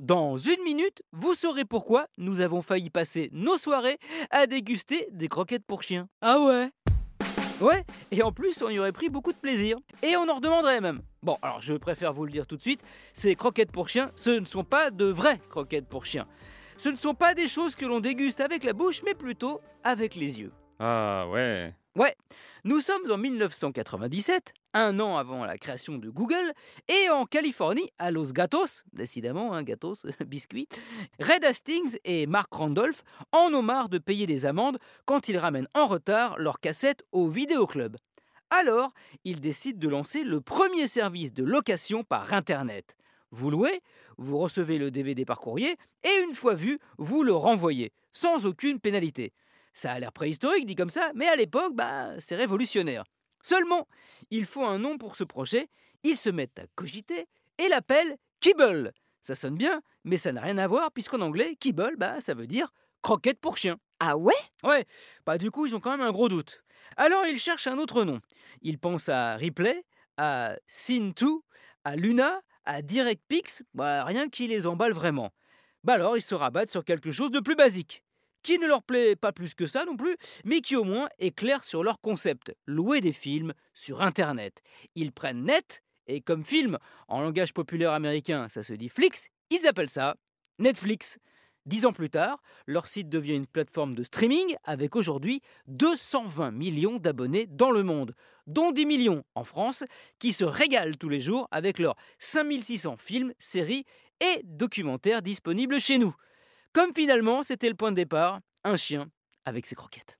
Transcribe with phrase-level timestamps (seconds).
[0.00, 3.98] Dans une minute, vous saurez pourquoi nous avons failli passer nos soirées
[4.30, 6.08] à déguster des croquettes pour chiens.
[6.22, 6.70] Ah ouais
[7.60, 9.76] Ouais, et en plus, on y aurait pris beaucoup de plaisir.
[10.02, 11.02] Et on en redemanderait même.
[11.22, 12.80] Bon, alors je préfère vous le dire tout de suite,
[13.12, 16.26] ces croquettes pour chiens, ce ne sont pas de vraies croquettes pour chiens.
[16.78, 20.14] Ce ne sont pas des choses que l'on déguste avec la bouche, mais plutôt avec
[20.14, 20.52] les yeux.
[20.78, 21.74] Ah ouais.
[21.96, 22.14] Ouais,
[22.62, 26.52] nous sommes en 1997, un an avant la création de Google,
[26.86, 30.68] et en Californie, à Los Gatos, décidément, hein, Gatos, biscuit,
[31.18, 35.66] Red Hastings et Mark Randolph en ont marre de payer des amendes quand ils ramènent
[35.74, 37.96] en retard leurs cassettes au vidéoclub.
[38.50, 38.92] Alors,
[39.24, 42.96] ils décident de lancer le premier service de location par Internet.
[43.32, 43.80] Vous louez,
[44.16, 48.78] vous recevez le DVD par courrier, et une fois vu, vous le renvoyez, sans aucune
[48.78, 49.32] pénalité.
[49.74, 53.04] Ça a l'air préhistorique dit comme ça, mais à l'époque, bah, c'est révolutionnaire.
[53.42, 53.88] Seulement,
[54.30, 55.68] il faut un nom pour ce projet,
[56.02, 57.26] ils se mettent à cogiter
[57.58, 58.92] et l'appellent Kibble.
[59.22, 62.46] Ça sonne bien, mais ça n'a rien à voir puisqu'en anglais, Kibble, bah, ça veut
[62.46, 63.78] dire croquette pour chien.
[63.98, 64.34] Ah ouais?
[64.62, 64.86] Ouais,
[65.26, 66.62] bah du coup, ils ont quand même un gros doute.
[66.96, 68.20] Alors, ils cherchent un autre nom.
[68.62, 69.84] Ils pensent à Ripley,
[70.16, 71.40] à Scene2,
[71.84, 75.32] à Luna, à DirectPix, bah, rien qui les emballe vraiment.
[75.82, 78.04] Bah alors, ils se rabattent sur quelque chose de plus basique
[78.42, 81.34] qui ne leur plaît pas plus que ça non plus, mais qui au moins est
[81.34, 84.62] clair sur leur concept, louer des films sur Internet.
[84.94, 89.66] Ils prennent net, et comme film, en langage populaire américain, ça se dit Flix, ils
[89.66, 90.16] appellent ça
[90.58, 91.18] Netflix.
[91.66, 96.96] Dix ans plus tard, leur site devient une plateforme de streaming avec aujourd'hui 220 millions
[96.96, 98.14] d'abonnés dans le monde,
[98.46, 99.84] dont 10 millions en France,
[100.18, 103.84] qui se régalent tous les jours avec leurs 5600 films, séries
[104.20, 106.14] et documentaires disponibles chez nous.
[106.72, 109.08] Comme finalement, c'était le point de départ, un chien
[109.44, 110.16] avec ses croquettes.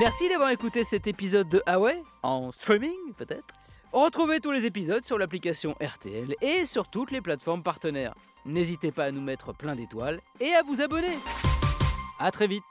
[0.00, 3.54] Merci d'avoir écouté cet épisode de Huawei, en streaming peut-être.
[3.92, 8.14] Retrouvez tous les épisodes sur l'application RTL et sur toutes les plateformes partenaires.
[8.46, 11.16] N'hésitez pas à nous mettre plein d'étoiles et à vous abonner.
[12.18, 12.64] A très vite